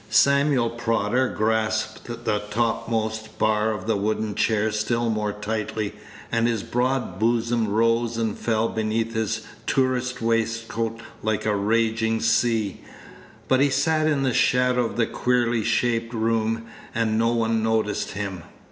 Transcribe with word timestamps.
Samuel 0.09 0.71
Prodder 0.71 1.27
grasped 1.29 2.25
the 2.25 2.41
topmost 2.49 3.37
bar 3.37 3.71
of 3.71 3.85
the 3.85 3.95
wooden 3.95 4.33
chair 4.33 4.71
still 4.71 5.11
more 5.11 5.31
tightly, 5.31 5.93
and 6.31 6.47
his 6.47 6.63
broad 6.63 7.19
bosom 7.19 7.67
rose 7.67 8.17
and 8.17 8.35
fell 8.35 8.67
beneath 8.67 9.13
his 9.13 9.41
tourist 9.67 10.19
waistcoat 10.19 10.99
like 11.21 11.45
a 11.45 11.55
raging 11.55 12.19
sea; 12.19 12.81
but 13.47 13.59
he 13.59 13.69
sat 13.69 14.07
in 14.07 14.23
the 14.23 14.33
shadow 14.33 14.85
of 14.85 14.97
the 14.97 15.05
queerly 15.05 15.63
shaped 15.63 16.15
room, 16.15 16.65
and 16.95 17.19
no 17.19 17.31
one 17.33 17.61
noticed 17.61 18.13
him. 18.13 18.41